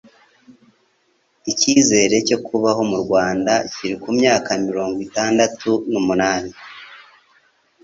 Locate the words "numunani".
5.91-6.51